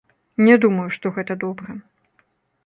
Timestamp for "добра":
1.45-1.77